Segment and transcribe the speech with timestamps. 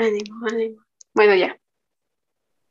[0.00, 0.82] Ánimo, ánimo.
[1.12, 1.54] Bueno, ya.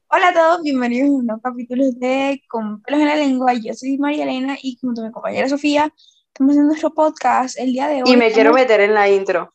[0.07, 3.53] Hola a todos, bienvenidos a un nuevo capítulo de Con pelos en la lengua.
[3.53, 5.93] Yo soy María Elena y junto a mi compañera Sofía
[6.25, 8.13] estamos haciendo nuestro podcast el día de hoy.
[8.13, 9.53] Y me quiero meter en la intro.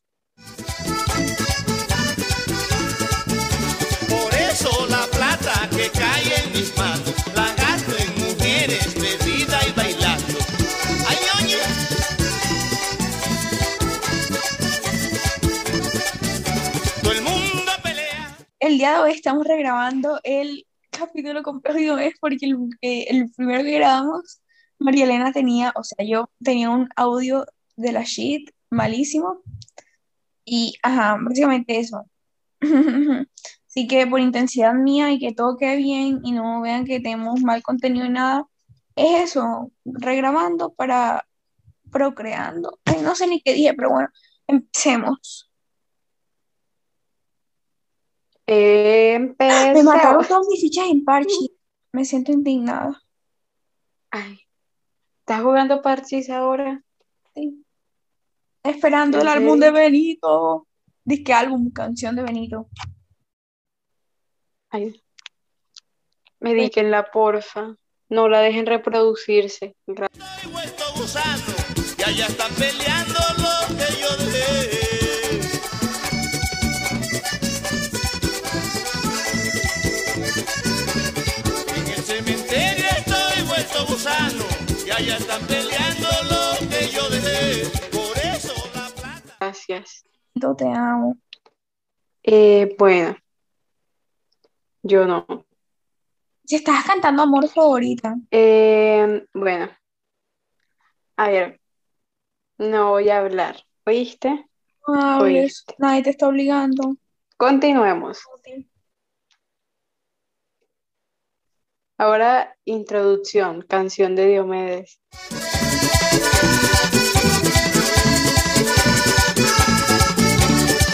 [18.75, 21.43] El día de hoy estamos regrabando el capítulo
[21.79, 24.43] y es porque el, eh, el primero que grabamos,
[24.80, 29.43] María Elena tenía, o sea, yo tenía un audio de la shit malísimo
[30.44, 32.05] y, ajá, básicamente eso.
[33.69, 37.42] Así que por intensidad mía y que todo quede bien y no vean que tenemos
[37.42, 38.44] mal contenido y nada,
[38.97, 41.25] es eso, regrabando para
[41.92, 42.80] procreando.
[42.86, 44.08] Ay, no sé ni qué dije, pero bueno,
[44.48, 45.48] empecemos.
[48.47, 51.34] Me mataron todas mis fichas en parche.
[51.92, 53.02] Me siento indignada.
[54.10, 54.41] Ay,
[55.20, 56.82] ¿estás jugando parchís ahora?
[57.34, 57.64] Sí.
[58.62, 59.70] Esperando el ¿En álbum de?
[59.70, 60.66] Benito.
[61.04, 62.69] Dice que álbum, canción de Benito.
[64.70, 65.02] Ay,
[66.41, 67.76] medíquenla, porfa.
[68.08, 69.76] No la dejen reproducirse.
[69.86, 70.84] Estoy vuelto
[71.98, 74.83] y allá están peleando lo que yo dejé.
[84.95, 87.69] Gusano y allá están peleando lo que yo dejé.
[87.91, 89.37] Por eso la plata.
[89.41, 90.05] Gracias.
[90.34, 91.17] Benito, te amo.
[92.23, 93.17] Eh, bueno,
[94.83, 95.27] yo no.
[96.45, 98.17] Si estás cantando Amor Favorita.
[98.31, 99.70] Eh, bueno,
[101.17, 101.61] a ver,
[102.59, 103.65] no voy a hablar.
[103.87, 104.47] ¿Oíste?
[104.87, 105.42] No hables.
[105.42, 105.75] Oíste.
[105.78, 106.97] Nadie te está obligando.
[107.37, 108.22] Continuemos.
[112.05, 115.00] Ahora, introducción, canción de Diomedes.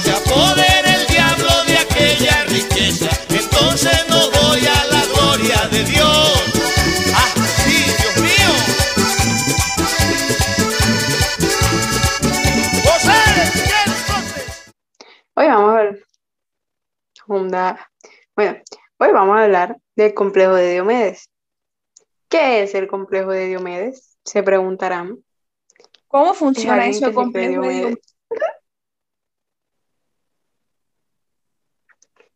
[0.05, 6.45] Se apodera el diablo de aquella riqueza, entonces no voy a la gloria de Dios.
[7.17, 7.35] ¡Ah,
[7.65, 8.53] sí, Dios mío!
[12.85, 13.21] ¡José!
[15.35, 16.07] Hoy vamos a ver.
[17.27, 17.91] Onda.
[18.37, 18.63] Bueno,
[19.01, 21.31] hoy vamos a hablar del complejo de Diomedes.
[22.29, 24.19] ¿Qué es el complejo de Diomedes?
[24.25, 25.25] Se preguntarán.
[26.07, 27.87] ¿Cómo Es funciona alguien eso que de se cree complejo de Diomedes.
[27.89, 27.99] Dios?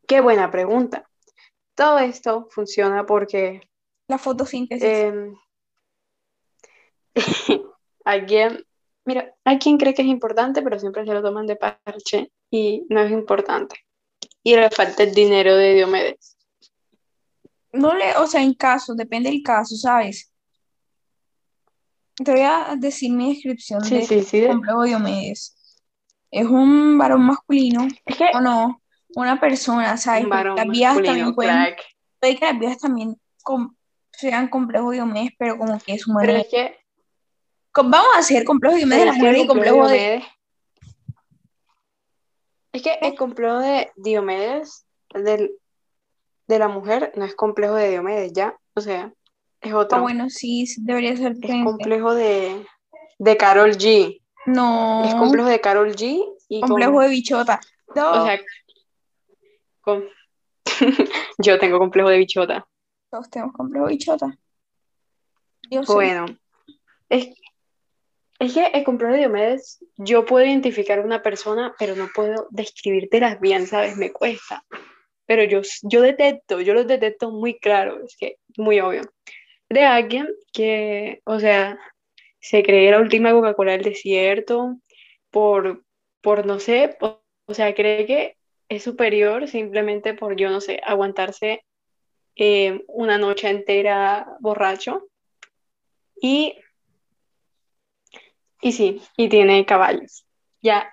[0.07, 1.09] Qué buena pregunta.
[1.75, 3.61] Todo esto funciona porque
[4.09, 4.85] La fotosíntesis.
[4.85, 5.35] em,
[8.05, 8.65] alguien,
[9.05, 12.87] mira, hay quien cree que es importante, pero siempre se lo toman de parche y
[12.89, 13.77] no es importante.
[14.43, 16.34] Y le falta el dinero de Diomedes.
[17.75, 20.33] No le, o sea, en caso, depende del caso, ¿sabes?
[22.17, 24.47] Te voy a decir mi descripción Sí, de sí, sí.
[24.47, 25.57] complejo de Diomedes.
[26.31, 28.81] Es un varón masculino, Es que o no,
[29.17, 30.25] una persona, ¿sabes?
[30.25, 31.77] un las masculino, también pueden,
[32.21, 33.17] puede que las viejas también
[34.13, 36.77] sean complejo de Diomedes, pero como que es Pero que,
[37.73, 39.47] Com- Vamos a hacer complejo de Diomedes pero de es las que el mujeres y
[39.49, 40.25] complejo de.
[42.73, 45.51] Es que el complejo de Diomedes del,
[46.47, 48.57] de la mujer no es complejo de Diomedes, ¿ya?
[48.75, 49.13] O sea,
[49.61, 50.01] es Ah, otro.
[50.03, 52.67] bueno, sí, debería ser Es complejo de,
[53.19, 54.21] de Carol G.
[54.47, 57.61] No, Es complejo de Carol G y complejo de bichota.
[57.97, 58.39] No, o sea,
[59.81, 60.05] con-
[61.39, 62.67] yo tengo complejo de bichota.
[63.11, 64.39] todos tenemos complejo de bichota.
[65.71, 65.83] Yo.
[65.87, 66.27] Bueno,
[67.09, 67.29] es,
[68.39, 72.49] es que el complejo de Diomedes, yo puedo identificar a una persona, pero no puedo
[72.51, 73.97] describírtelas bien, ¿sabes?
[73.97, 74.63] Me cuesta.
[75.27, 79.03] Pero yo, yo detecto, yo los detecto muy claro, es que muy obvio.
[79.69, 81.79] De alguien que, o sea,
[82.41, 84.77] se cree la última Coca-Cola del desierto
[85.31, 85.83] por,
[86.21, 87.23] por no sé, o,
[87.55, 88.37] sea, cree que
[88.69, 91.65] es superior simplemente por, yo no sé, aguantarse
[92.37, 95.09] eh, una noche entera borracho.
[96.21, 96.59] Y,
[98.61, 100.27] y sí, y tiene caballos.
[100.61, 100.91] Ya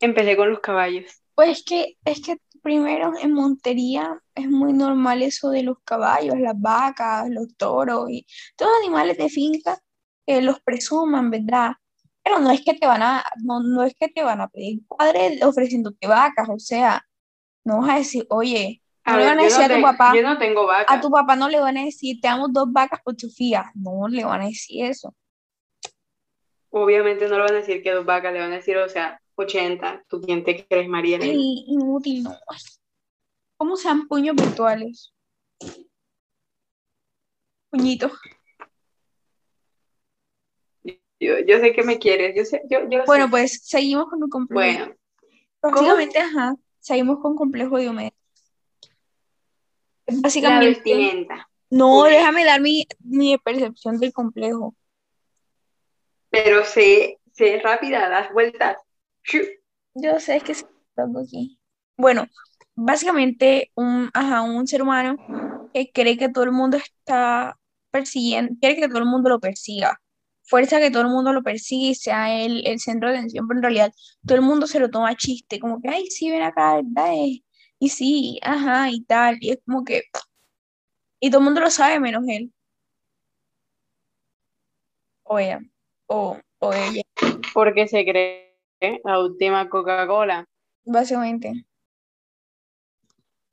[0.00, 1.22] empecé con los caballos.
[1.34, 6.38] Pues es que, es que primero en Montería es muy normal eso de los caballos,
[6.38, 8.26] las vacas, los toros y
[8.56, 9.78] todos los animales de finca
[10.26, 11.72] que los presuman, ¿verdad?
[12.22, 14.80] Pero no es que te van a, no, no es que te van a pedir
[14.86, 17.04] padre ofreciéndote vacas, o sea,
[17.64, 19.82] no vas a decir, oye, no A le ver, van a decir no a tu
[19.82, 20.94] papá, yo no tengo vaca.
[20.94, 24.08] a tu papá no le van a decir, te damos dos vacas por Sofía, no
[24.08, 25.14] le van a decir eso.
[26.70, 29.21] Obviamente no le van a decir que dos vacas, le van a decir, o sea,
[29.36, 30.04] 80.
[30.08, 31.32] ¿Tú quién te crees, María Elena?
[31.32, 32.36] Ay, inútil, no.
[33.56, 35.12] ¿Cómo sean puños virtuales?
[37.70, 38.10] Puñito.
[41.20, 43.30] Yo, yo sé que me quieres, yo sé, yo, Bueno, sé.
[43.30, 44.78] pues seguimos con un complejo.
[44.78, 44.94] Bueno,
[45.62, 48.12] Básicamente, ajá, seguimos con complejo de Diomedes.
[50.08, 51.48] la Básicamente, vestimenta.
[51.70, 54.74] no, déjame dar mi, mi percepción del complejo.
[56.30, 58.78] Pero sé, sé rápida, das vueltas.
[59.94, 60.54] Yo sé que
[60.96, 61.58] hablando aquí.
[61.96, 62.26] Bueno,
[62.74, 65.16] básicamente un, ajá, un ser humano
[65.72, 67.58] que cree que todo el mundo está
[67.90, 70.00] persiguiendo, quiere que todo el mundo lo persiga.
[70.44, 73.58] Fuerza que todo el mundo lo persigue y sea él el centro de atención, pero
[73.60, 73.92] en realidad
[74.26, 77.14] todo el mundo se lo toma chiste, como que, ay, sí, ven acá, ¿verdad?
[77.14, 77.42] Eh,
[77.78, 79.38] Y sí, ajá, y tal.
[79.40, 80.02] Y es como que,
[81.20, 82.52] y todo el mundo lo sabe menos él.
[85.24, 85.58] O ella,
[86.06, 87.02] o, o ella,
[87.54, 88.51] Porque se cree
[89.04, 90.44] la última Coca-Cola.
[90.84, 91.52] básicamente.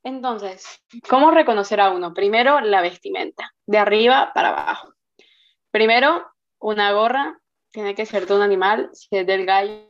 [0.02, 0.64] Entonces,
[1.08, 2.14] ¿cómo reconocer a uno?
[2.14, 4.94] Primero, la vestimenta, de arriba para abajo.
[5.70, 6.26] Primero,
[6.58, 7.38] una gorra,
[7.70, 9.86] tiene que ser de un animal, si es del gallo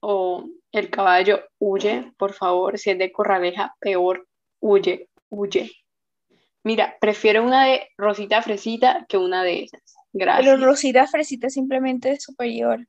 [0.00, 4.26] o el caballo, huye, por favor, si es de corraleja, peor,
[4.60, 5.70] huye, huye.
[6.64, 9.98] Mira, prefiero una de rosita fresita que una de esas.
[10.12, 10.60] Pero Gracias.
[10.60, 12.86] Rosita Fresita simplemente es superior.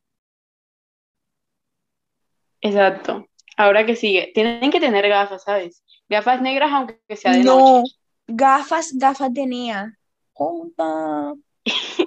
[2.61, 3.27] Exacto.
[3.57, 5.83] Ahora que sigue, tienen que tener gafas, ¿sabes?
[6.07, 7.93] Gafas negras aunque sea de No, noche.
[8.27, 9.97] gafas, gafas de Nea.
[10.33, 11.33] Compa.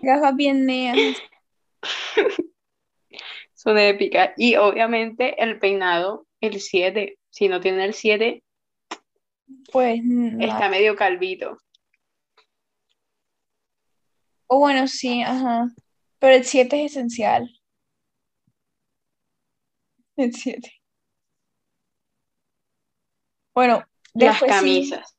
[0.02, 0.94] Gafas bien Nea.
[3.54, 4.30] Son épicas.
[4.36, 7.18] Y obviamente el peinado, el 7.
[7.30, 8.42] Si no tiene el 7,
[9.70, 10.44] Pues nada.
[10.54, 11.58] está medio calvito.
[14.48, 15.68] O bueno, sí, ajá.
[16.18, 17.50] Pero el 7 es esencial.
[20.22, 20.72] El 7.
[23.54, 23.84] Bueno,
[24.14, 25.16] Las sí, camisas.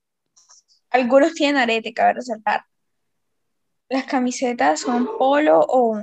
[0.90, 2.64] algunos tienen arete, cabe resaltar.
[3.90, 6.02] Las camisetas son polo o,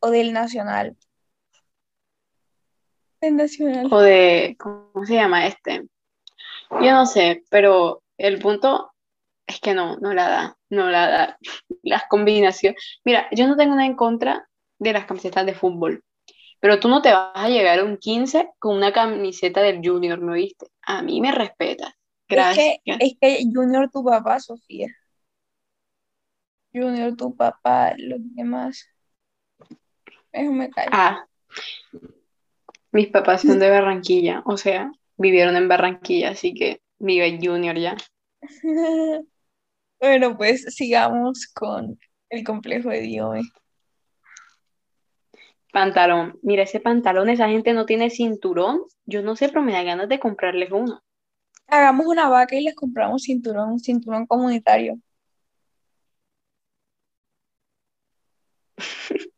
[0.00, 0.96] o del Nacional.
[3.20, 3.88] Del Nacional.
[3.92, 5.86] O de, ¿cómo se llama este?
[6.70, 8.92] Yo no sé, pero el punto
[9.46, 11.38] es que no, no la da, no la da.
[11.82, 12.82] Las combinaciones.
[13.04, 14.48] Mira, yo no tengo nada en contra
[14.78, 16.02] de las camisetas de fútbol,
[16.60, 20.18] pero tú no te vas a llegar a un 15 con una camiseta del Junior,
[20.20, 20.66] ¿no viste?
[20.82, 21.90] A mí me respetas.
[22.28, 22.76] Es Gracias.
[22.84, 24.88] que, es que Junior tu papá, Sofía.
[26.72, 28.86] Junior tu papá, los demás.
[30.32, 30.86] Eso me cae.
[30.90, 31.24] Ah,
[32.92, 37.96] mis papás son de Barranquilla, o sea, vivieron en Barranquilla, así que vive Junior ya.
[40.00, 41.98] Bueno, pues sigamos con
[42.30, 43.42] el complejo de Diome.
[45.72, 46.38] Pantalón.
[46.42, 48.82] Mira, ese pantalón, esa gente no tiene cinturón.
[49.06, 51.02] Yo no sé, pero me da ganas de comprarles uno.
[51.66, 54.98] Hagamos una vaca y les compramos cinturón, un cinturón comunitario.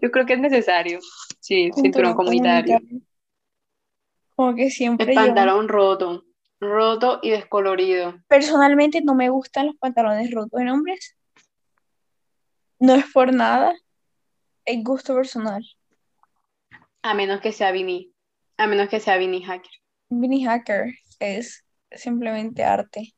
[0.00, 1.00] Yo creo que es necesario.
[1.40, 2.78] Sí, cinturón comunitario.
[4.36, 6.24] Como que siempre El yo- pantalón roto,
[6.60, 8.14] roto y descolorido.
[8.28, 11.16] Personalmente no me gustan los pantalones rotos en hombres.
[12.78, 13.74] No es por nada.
[14.64, 15.64] Es gusto personal.
[17.02, 18.12] A menos que sea Vini.
[18.56, 19.70] A menos que sea Vini Hacker.
[20.10, 23.14] Vinny Hacker es simplemente arte.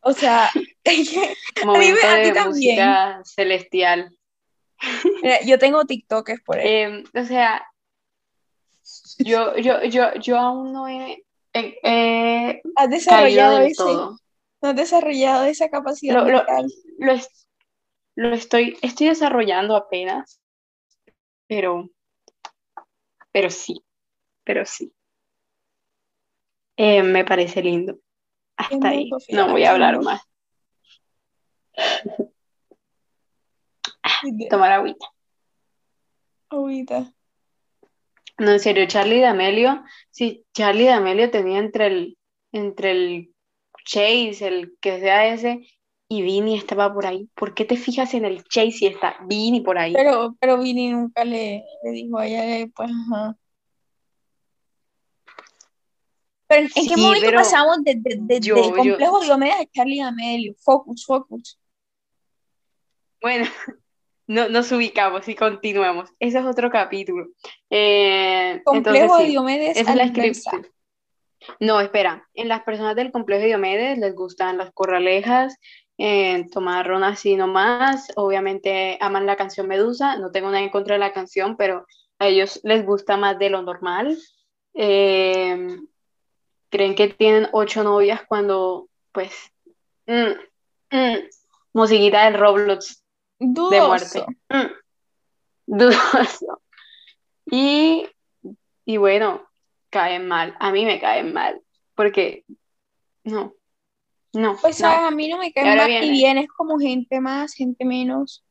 [0.00, 0.50] O sea,
[1.64, 2.46] Momento a ti de también.
[2.46, 4.16] música celestial.
[5.22, 6.68] mira, yo tengo TikTokers por ahí.
[6.68, 7.66] Eh, o sea,
[9.18, 14.18] yo, yo, yo, yo aún no he, he- he Has desarrollado ese, todo.
[14.62, 16.66] no has desarrollado esa capacidad Lo, lo- mental.
[16.98, 17.45] lo es-
[18.16, 20.40] lo estoy, estoy desarrollando apenas,
[21.46, 21.90] pero,
[23.30, 23.84] pero sí,
[24.42, 24.92] pero sí.
[26.76, 27.98] Eh, me parece lindo.
[28.56, 29.10] Hasta ahí.
[29.30, 30.22] No voy a hablar más.
[34.50, 35.06] Tomar agüita.
[36.48, 37.12] Ahorita.
[38.38, 42.18] No, en serio, Charlie D'Amelio, sí, Charlie D'Amelio tenía entre el,
[42.52, 43.34] entre el
[43.84, 45.66] Chase, el que sea ese,
[46.08, 47.28] y Vini estaba por ahí.
[47.34, 49.92] ¿Por qué te fijas en el Chase si está Vini por ahí?
[49.94, 53.36] Pero, pero Vini nunca le, le dijo a ella, pues, ajá.
[56.48, 59.66] Pero ¿en Sí, qué momento pasamos de, de, de- yo- del yo- complejo Diomedes a
[59.66, 60.54] Charlie D'Amelio?
[60.60, 61.58] Focus, focus.
[63.20, 63.46] Bueno,
[64.28, 66.10] no, nos ubicamos y continuamos.
[66.20, 67.26] Ese es otro capítulo.
[67.68, 70.66] Eh, Complejo entonces, sí, Diomedes esa es la inscripción.
[71.60, 72.26] No, espera.
[72.34, 75.56] En las personas del complejo de Diomedes les gustan las corralejas,
[75.98, 78.12] eh, tomaron así nomás.
[78.16, 80.16] Obviamente aman la canción Medusa.
[80.18, 81.86] No tengo nada en contra de la canción, pero
[82.18, 84.16] a ellos les gusta más de lo normal.
[84.74, 85.78] eh,
[86.68, 89.32] creen que tienen ocho novias cuando, pues,
[90.06, 90.32] mm,
[90.90, 91.16] mm,
[91.72, 93.02] musiquita del Roblox
[93.38, 94.18] de muerte.
[94.18, 94.26] Dudoso.
[94.50, 94.72] Mm,
[95.66, 96.62] dudoso.
[97.50, 98.06] Y,
[98.84, 99.46] y bueno,
[99.90, 100.54] caen mal.
[100.58, 101.60] A mí me caen mal.
[101.94, 102.44] Porque,
[103.24, 103.54] no,
[104.36, 104.88] no, Pues, no.
[104.88, 105.06] ¿sabes?
[105.06, 106.10] A mí no me caen mal y viene.
[106.12, 108.44] vienes como gente más, gente menos.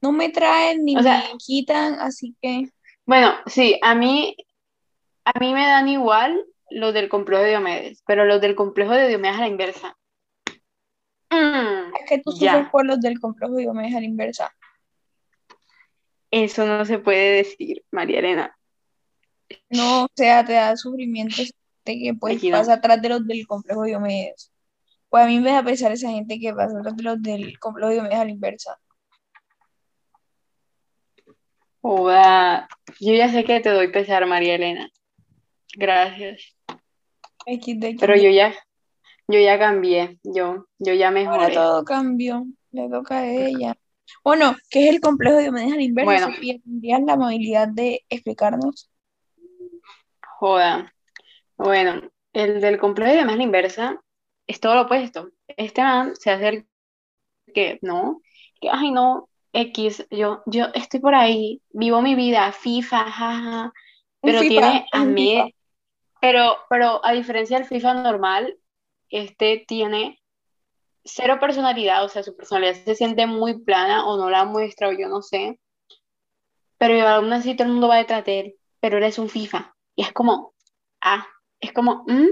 [0.00, 2.70] No me traen ni O sea- me quitan, así que
[3.06, 4.36] Bueno, sí, a mí,
[5.24, 9.08] a mí me dan igual los del complejo de Diomedes, pero los del complejo de
[9.08, 9.96] Diomedes a la inversa.
[11.30, 12.52] Mm, es que tú ya.
[12.54, 14.52] sufres por los del complejo de Diomedes a la inversa.
[16.30, 18.56] Eso no se puede decir, María Elena.
[19.70, 21.36] No, o sea, te da sufrimiento
[21.84, 22.58] de que pues Aquí no.
[22.58, 24.50] pasa atrás de los del complejo de Diomedes.
[25.16, 28.18] Pues a mí me da pesar esa gente que pasa los del complejo de Diomedes
[28.18, 28.78] a la inversa.
[31.80, 32.68] Joda,
[33.00, 34.90] yo ya sé que te doy pesar, María Elena.
[35.74, 36.54] Gracias.
[37.98, 38.52] Pero yo ya,
[39.26, 41.54] yo ya cambié, yo, yo ya Ahora mejoré.
[41.54, 43.74] todo cambió, le toca a ella.
[44.22, 46.26] Bueno, ¿qué es el complejo de la inversa?
[46.26, 46.60] Bueno.
[46.62, 48.90] ¿tendrías la amabilidad de explicarnos?
[50.38, 50.92] Joda.
[51.56, 52.02] Bueno,
[52.34, 54.02] el del complejo de Diomedes a la inversa
[54.46, 55.30] es todo lo opuesto.
[55.48, 56.66] Este man se hace el
[57.54, 58.20] que no,
[58.60, 63.72] que ay no, X, yo, yo estoy por ahí, vivo mi vida, FIFA, jaja,
[64.20, 65.48] pero FIFA, tiene a mí, FIFA.
[66.20, 68.58] pero, pero a diferencia del FIFA normal,
[69.08, 70.20] este tiene
[71.04, 74.92] cero personalidad, o sea, su personalidad se siente muy plana o no la muestra o
[74.92, 75.58] yo no sé,
[76.78, 79.74] pero aún así todo el mundo va detrás de él, pero él es un FIFA
[79.94, 80.54] y es como,
[81.00, 81.26] ah,
[81.60, 82.28] es como, ¿mm?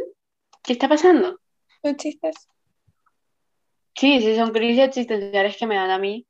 [0.63, 1.41] ¿Qué está pasando?
[1.85, 2.35] ¿Tú existes?
[3.95, 6.27] Sí, sí, son crisis existenciales que me dan a mí.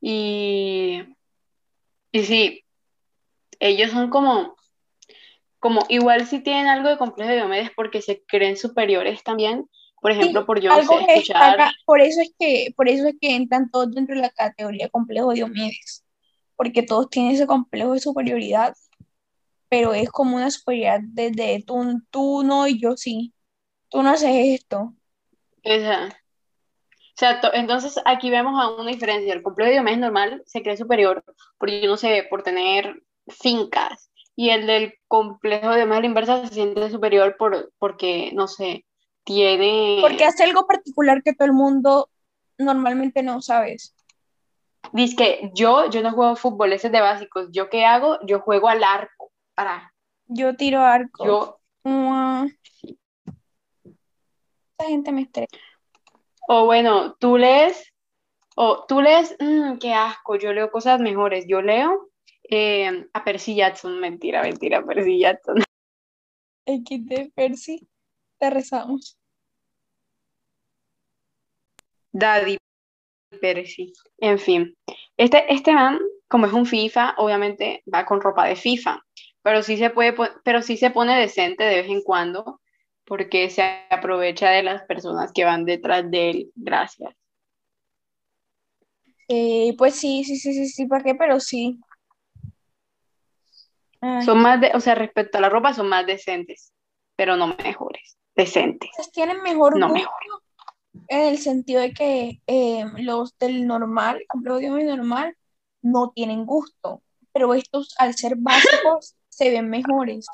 [0.00, 1.02] Y,
[2.12, 2.64] y sí,
[3.58, 4.54] ellos son como,
[5.58, 9.68] como, igual si tienen algo de complejo de Diomedes porque se creen superiores también.
[10.00, 13.08] Por ejemplo, Sí, por yo no sé, escuchar, destaca, por eso es que, por eso
[13.08, 16.04] es que entran todos dentro de la categoría complejo de Diomedes,
[16.54, 18.72] porque todos tienen ese complejo de superioridad,
[19.68, 23.32] pero es como una superioridad desde tú, tú no y yo sí.
[23.90, 24.92] Tú no haces esto.
[25.62, 29.32] Exacto, entonces aquí vemos a una diferencia.
[29.32, 31.24] El complejo de Diomedes normal se cree superior
[31.58, 34.10] por, yo no sé, por tener fincas.
[34.34, 38.84] Y el del complejo de Diomedes inversa se siente superior por, porque, no sé,
[39.24, 39.98] tiene...
[40.02, 42.10] Porque hace algo particular que todo el mundo
[42.58, 43.94] normalmente no sabes.
[44.92, 47.48] Dice que yo, yo no juego fútbol, ese es de básicos.
[47.50, 48.18] ¿Yo qué hago?
[48.26, 49.32] Yo juego al arco.
[49.54, 49.92] Para,
[50.26, 51.24] Yo tiro arco.
[51.24, 51.60] yo,
[54.78, 55.56] Esa gente me estresa.
[56.48, 57.92] o bueno, tú lees,
[58.56, 61.46] o tú lees, mm, qué asco, yo leo cosas mejores.
[61.48, 62.10] Yo leo
[62.50, 65.56] eh, a Percy Jackson, mentira, mentira, Percy Jackson.
[66.66, 67.88] XD Percy,
[68.38, 69.18] te rezamos.
[72.12, 72.58] Daddy
[73.40, 73.92] Percy.
[74.18, 74.76] En fin,
[75.16, 79.00] este, este man, como es un FIFA, obviamente va con ropa de FIFA,
[79.42, 80.14] pero sí se puede,
[80.44, 82.60] pero sí se pone decente de vez en cuando,
[83.06, 86.52] porque se aprovecha de las personas que van detrás de él.
[86.54, 87.14] Gracias.
[89.28, 91.14] Eh, pues sí, sí, sí, sí, sí, ¿para qué?
[91.14, 91.80] Pero sí.
[94.00, 96.72] Ay, Son más de, o sea, respecto a la ropa son más decentes,
[97.16, 98.16] pero no mejores.
[98.36, 100.28] Decentes, pues tienen mejor no gusto mejores.
[101.08, 105.34] en el sentido de que eh, los del normal, complejo de normal,
[105.80, 110.26] no tienen gusto, pero estos al ser básicos se ven mejores,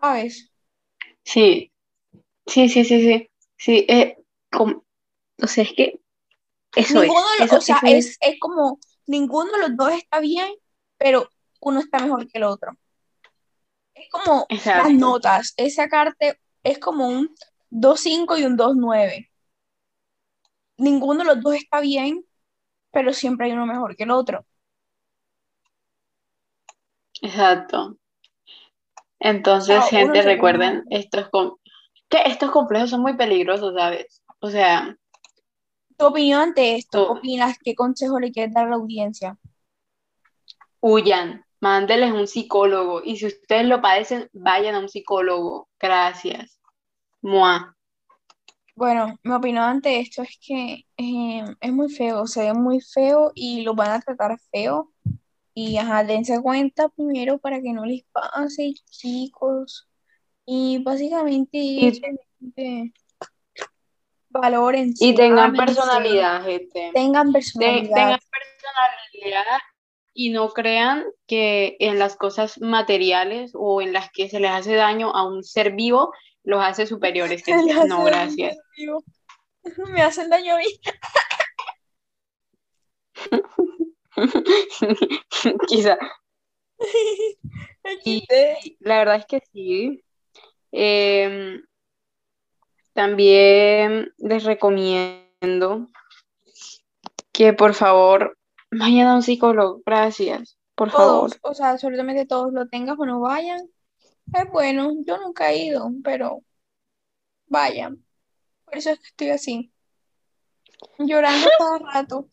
[0.00, 0.50] ¿sabes?
[1.32, 1.72] Sí,
[2.46, 3.30] sí, sí, sí, sí.
[3.56, 4.16] Sí, eh,
[4.50, 4.82] com-
[5.42, 6.00] o sea, es que
[6.76, 10.20] eso es, Ninguno eso, o sea, eso es, es como, ninguno de los dos está
[10.20, 10.48] bien,
[10.98, 11.28] pero
[11.60, 12.76] uno está mejor que el otro.
[13.94, 17.34] Es como las notas, es sacarte, es como un
[17.70, 19.30] 2.5 y un 2.9.
[20.78, 22.24] Ninguno de los dos está bien,
[22.92, 24.46] pero siempre hay uno mejor que el otro.
[27.22, 27.99] Exacto.
[29.20, 31.56] Entonces, uno gente, recuerden, estos com-
[32.08, 34.22] que estos complejos son muy peligrosos, ¿sabes?
[34.40, 34.96] O sea,
[35.96, 37.56] Tu opinión ante esto, ¿qué opinas?
[37.62, 39.38] ¿Qué consejo le quieres dar a la audiencia?
[40.80, 43.02] huyan, mándenles un psicólogo.
[43.04, 45.68] Y si ustedes lo padecen, vayan a un psicólogo.
[45.78, 46.60] Gracias.
[47.22, 47.76] Mua.
[48.74, 53.30] Bueno, mi opinión ante esto es que eh, es muy feo, se ve muy feo
[53.34, 54.90] y lo van a tratar feo.
[55.62, 59.86] Y ajá, dense cuenta primero para que no les pase, chicos.
[60.46, 62.00] Y básicamente Y,
[64.30, 66.90] valórense, y tengan ámense, personalidad, gente.
[66.94, 67.94] tengan Te- personalidad.
[67.94, 69.58] tengan personalidad
[70.14, 74.74] y no crean que en las cosas materiales o en las que se les hace
[74.74, 76.10] daño a un ser vivo
[76.42, 77.42] los hace superiores.
[77.46, 78.56] hace no, gracias.
[79.92, 80.64] Me hacen daño a mí.
[85.68, 85.98] Quizá.
[88.80, 90.02] La verdad es que sí.
[90.72, 91.62] Em,
[92.92, 95.88] también les recomiendo
[97.32, 98.38] que por favor
[98.70, 99.82] vayan a un psicólogo.
[99.84, 100.58] Gracias.
[100.74, 101.30] Por favor.
[101.42, 103.68] O sea, absolutamente todos lo tengas o no vayan.
[104.32, 106.42] Es bueno, yo nunca he ido, pero
[107.46, 108.04] vayan.
[108.64, 109.72] Por eso es que estoy así,
[110.98, 112.28] llorando cada rato.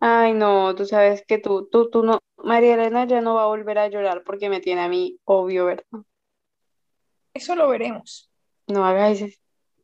[0.00, 3.46] Ay, no, tú sabes que tú, tú, tú no, María Elena ya no va a
[3.46, 5.84] volver a llorar porque me tiene a mí, obvio, ¿verdad?
[7.34, 8.30] Eso lo veremos.
[8.66, 9.38] No hagas ese,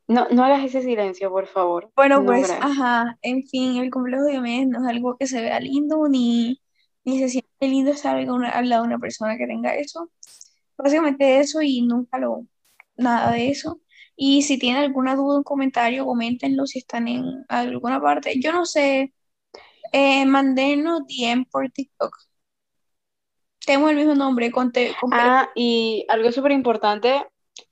[0.09, 1.91] no, no hagas ese silencio, por favor.
[1.97, 2.61] Bueno, No, pues, gracias.
[2.63, 6.61] ajá, en fin, el complejo de Diomedes no es algo que se vea lindo ni,
[7.05, 10.11] ni se siente lindo estar al lado de una persona que tenga eso.
[10.77, 12.47] Básicamente eso y nunca lo,
[12.97, 13.81] nada de eso.
[14.17, 18.39] Y si tienen alguna duda, un comentario, coméntenlo si están en alguna parte.
[18.41, 19.13] Yo no sé,
[19.93, 22.17] eh, mándenos DM por TikTok.
[23.65, 27.25] Tenemos el mismo nombre, conte, con- Ah, y algo súper importante,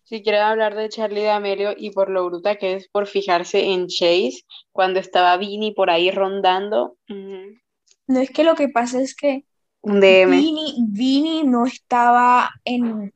[0.04, 3.88] si quieren hablar de Charlie D'Amelio y por lo bruta que es por fijarse en
[3.88, 9.44] Chase cuando estaba Vinny por ahí rondando, no es que lo que pasa es que
[9.82, 10.30] un DM.
[10.30, 13.12] Vini, Vini no estaba en,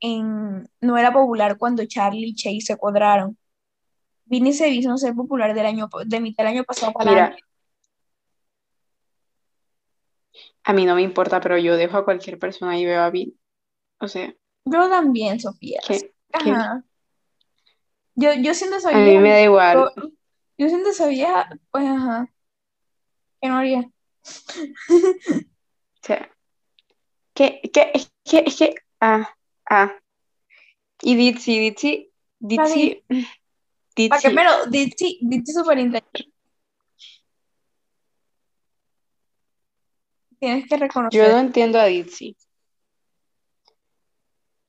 [0.00, 3.36] en, no era popular cuando Charlie y Chase se cuadraron.
[4.24, 7.36] Vini se hizo ser popular del año, de mitad del año pasado para Mira.
[10.68, 13.34] A mí no me importa, pero yo dejo a cualquier persona y veo a Vinny.
[14.00, 14.34] O sea,
[14.66, 15.80] Yo también, Sofía.
[16.30, 16.84] Ajá.
[18.14, 19.78] Yo, yo siento esa a mí me da igual.
[19.96, 20.10] yo,
[20.58, 22.30] yo siento esa vieja, pues ajá,
[23.40, 23.90] ¿qué no haría?
[26.00, 26.30] O sea,
[27.34, 29.28] es que, es que, ah,
[29.68, 29.92] ah.
[31.00, 33.04] Y Ditzy, Ditzy, Ditzy,
[34.08, 34.30] ¿Para qué?
[34.30, 36.32] Pero Ditzy es súper inteligente.
[40.38, 41.30] Tienes que Yo no reconocer.
[41.38, 42.36] entiendo a Ditzy.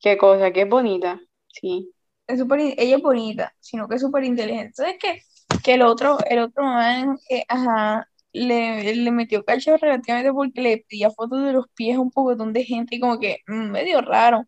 [0.02, 1.20] Qué cosa, qué bonita.
[1.48, 1.92] Sí.
[2.28, 4.74] Es súper, in- ella es bonita, sino que es súper inteligente.
[4.74, 5.22] ¿Sabes qué?
[5.64, 10.86] Que el otro, el otro man, eh, ajá, le, le metió cacho relativamente porque le
[10.88, 14.02] pedía fotos de los pies a un pocotón de gente y como que mm, medio
[14.02, 14.44] raro.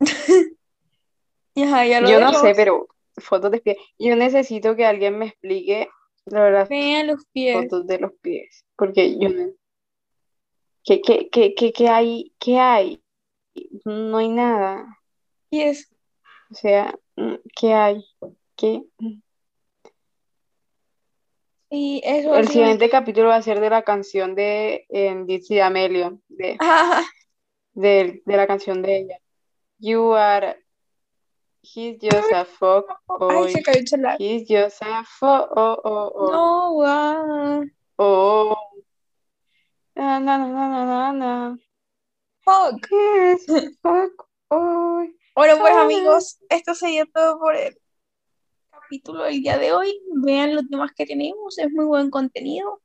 [1.54, 3.76] Y ajá, ya lo Yo no sé, pero fotos de pies.
[3.98, 5.88] Yo necesito que alguien me explique,
[6.26, 7.56] la verdad, Vean los pies.
[7.56, 8.64] fotos de los pies.
[8.76, 9.50] Porque yo no.
[10.88, 12.32] ¿Qué, qué, qué, qué, hay?
[12.38, 13.02] ¿Qué hay?
[13.84, 14.98] No hay nada.
[15.50, 15.94] Pies.
[16.50, 18.02] O sea, mm, ¿qué hay?
[18.56, 18.84] ¿Qué?
[21.68, 26.22] Y eso El siguiente capítulo va a ser de la canción de eh, Dizzy D'Amelio,
[26.28, 26.56] de,
[27.74, 29.18] de, de la canción de ella.
[29.78, 30.56] You are,
[31.60, 33.52] he's just a fuck Ay, boy.
[33.52, 34.16] se cayó el.
[34.18, 37.60] He's just a fuck, oh, oh, oh, No, ah,
[37.98, 38.57] oh.
[39.98, 41.58] Na, na, na, na,
[42.44, 42.86] fuck.
[42.88, 43.46] Yes,
[43.82, 45.12] fuck boy.
[45.34, 47.76] Bueno, pues amigos, esto sería todo por el
[48.70, 50.00] capítulo del día de hoy.
[50.22, 52.80] Vean los demás que tenemos, es muy buen contenido.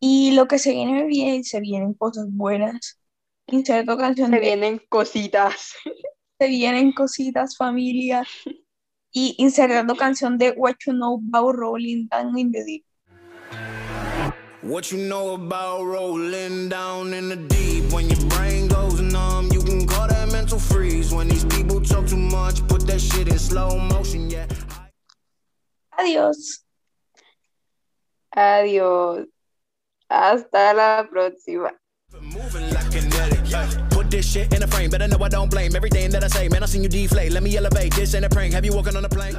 [0.00, 2.98] Y lo que se viene bien, se vienen cosas buenas.
[3.48, 5.74] Inserto canción Se de vienen cositas.
[6.38, 8.24] Se vienen cositas, familia.
[9.10, 12.84] Y insertando canción de What You Know About Rolling Down in the Deep.
[14.62, 17.92] What you know about rolling down in the deep?
[17.92, 21.14] When your brain goes numb, you can call that mental freeze.
[21.14, 24.46] When these people talk too much, put that shit in slow motion, yeah.
[25.96, 26.58] Adiós.
[28.36, 29.26] Adiós.
[30.10, 31.70] Hasta la próxima.
[32.20, 33.54] Moving like kinetic.
[33.54, 33.88] ay.
[33.90, 36.48] Put this shit in a frame, better know I don't blame everything that I say.
[36.48, 37.30] Man, I seen you deflate.
[37.30, 37.94] Let me elevate.
[37.94, 38.54] This ain't a prank.
[38.54, 39.36] Have you walking on a plane?